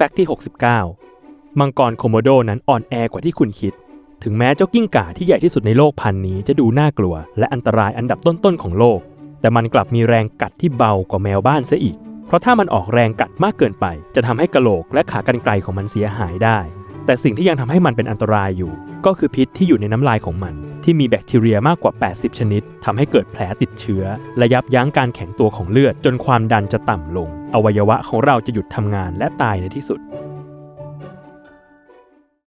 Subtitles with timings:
[0.00, 0.28] แฟกต์ที่
[0.94, 3.72] 69 มังกรโคโมโดนั้นอ่อนแอกว่าที่คุณคิด
[4.22, 9.00] ถึงแม้เจ้ากิ้งก่าที่ใหญ่ที่สุดในโลกพันนี้จะดูน่ากลัว และอันตรายอันดับต้นๆของโลก
[9.40, 16.58] แต่มันกลับมีแรงกัดที่เบากว่าแมวบ้านซะอีก เพราะถ้ามันออกแรงกัดมากเกินไป จะทำให้กระโหลกและขากรรไกรของมันเสียหายได้
[17.06, 18.72] แต่สิ่งที่ยังทำให้มันเป็นอันตรายอยู่
[19.06, 20.54] ก็คือพิษที่อยู่ในน้ำลายของมัน
[20.84, 24.04] ที่มีแบคทีเรียมากกว่า 80 ชนิดทำให้เกิดแผลติดเชื้อ
[24.38, 30.00] และยับยั้งการแข็งตัวของเลือด จนความดันจะต่ำลง อวัยวะของเราจะหยุดทำงานและตายในที่สุด